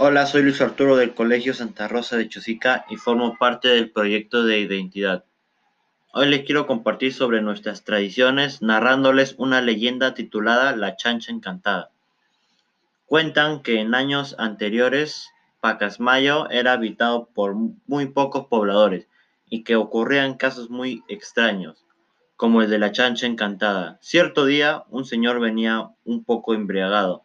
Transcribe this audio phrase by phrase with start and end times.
[0.00, 4.44] Hola, soy Luis Arturo del Colegio Santa Rosa de Chosica y formo parte del proyecto
[4.44, 5.24] de identidad.
[6.12, 11.90] Hoy les quiero compartir sobre nuestras tradiciones narrándoles una leyenda titulada La Chancha Encantada.
[13.06, 15.30] Cuentan que en años anteriores
[15.60, 19.08] Pacasmayo era habitado por muy pocos pobladores
[19.50, 21.84] y que ocurrían casos muy extraños,
[22.36, 23.98] como el de la chancha encantada.
[24.00, 27.24] Cierto día un señor venía un poco embriagado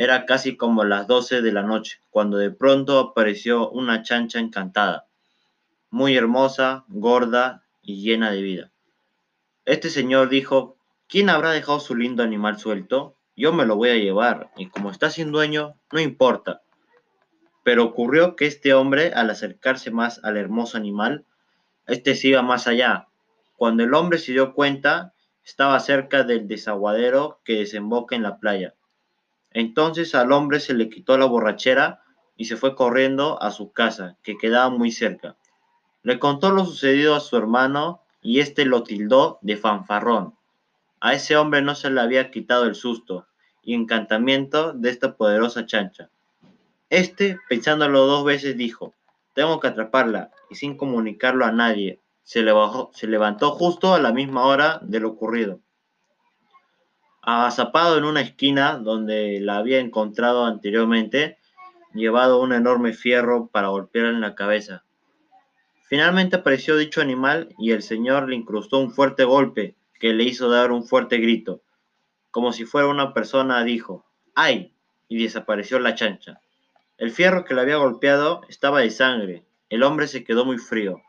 [0.00, 5.06] era casi como las doce de la noche, cuando de pronto apareció una chancha encantada,
[5.90, 8.70] muy hermosa, gorda y llena de vida.
[9.66, 13.14] Este señor dijo, ¿quién habrá dejado su lindo animal suelto?
[13.36, 16.62] Yo me lo voy a llevar, y como está sin dueño, no importa.
[17.62, 21.26] Pero ocurrió que este hombre, al acercarse más al hermoso animal,
[21.86, 23.08] este se iba más allá.
[23.58, 25.12] Cuando el hombre se dio cuenta,
[25.44, 28.74] estaba cerca del desaguadero que desemboca en la playa.
[29.52, 32.02] Entonces al hombre se le quitó la borrachera
[32.36, 35.36] y se fue corriendo a su casa, que quedaba muy cerca.
[36.02, 40.34] Le contó lo sucedido a su hermano y éste lo tildó de fanfarrón.
[41.00, 43.26] A ese hombre no se le había quitado el susto
[43.62, 46.10] y encantamiento de esta poderosa chancha.
[46.88, 48.94] Este, pensándolo dos veces, dijo,
[49.34, 52.44] tengo que atraparla, y sin comunicarlo a nadie, se,
[52.92, 55.60] se levantó justo a la misma hora de lo ocurrido
[57.22, 61.38] agazapado en una esquina donde la había encontrado anteriormente,
[61.94, 64.84] llevado un enorme fierro para golpearla en la cabeza.
[65.84, 70.48] Finalmente apareció dicho animal y el señor le incrustó un fuerte golpe que le hizo
[70.48, 71.62] dar un fuerte grito.
[72.30, 74.72] Como si fuera una persona, dijo, ¡ay!
[75.08, 76.40] y desapareció la chancha.
[76.96, 79.44] El fierro que le había golpeado estaba de sangre.
[79.68, 81.02] El hombre se quedó muy frío,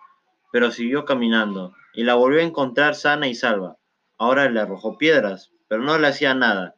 [0.52, 3.78] pero siguió caminando y la volvió a encontrar sana y salva.
[4.18, 6.76] Ahora le arrojó piedras, pero no le hacía nada.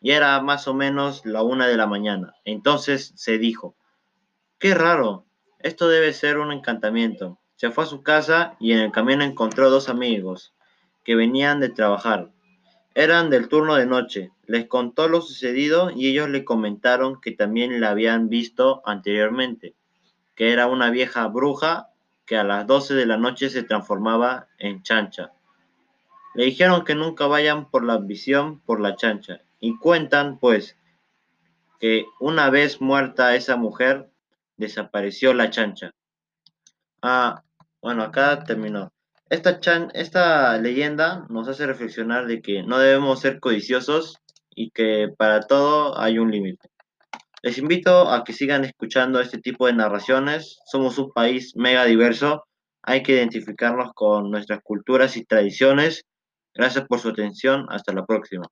[0.00, 2.36] Y era más o menos la una de la mañana.
[2.44, 3.74] Entonces se dijo,
[4.60, 5.26] qué raro,
[5.58, 7.40] esto debe ser un encantamiento.
[7.56, 10.54] Se fue a su casa y en el camino encontró dos amigos
[11.02, 12.30] que venían de trabajar.
[12.94, 14.30] Eran del turno de noche.
[14.46, 19.74] Les contó lo sucedido y ellos le comentaron que también la habían visto anteriormente,
[20.36, 21.88] que era una vieja bruja
[22.24, 25.32] que a las 12 de la noche se transformaba en chancha.
[26.36, 29.40] Le dijeron que nunca vayan por la visión por la chancha.
[29.58, 30.76] Y cuentan, pues,
[31.80, 34.10] que una vez muerta esa mujer,
[34.58, 35.92] desapareció la chancha.
[37.00, 37.42] Ah,
[37.80, 38.92] bueno, acá terminó.
[39.30, 44.18] Esta, chan, esta leyenda nos hace reflexionar de que no debemos ser codiciosos
[44.54, 46.68] y que para todo hay un límite.
[47.40, 50.58] Les invito a que sigan escuchando este tipo de narraciones.
[50.66, 52.44] Somos un país mega diverso.
[52.82, 56.04] Hay que identificarnos con nuestras culturas y tradiciones
[56.56, 57.66] Gracias por su atención.
[57.68, 58.46] Hasta la próxima.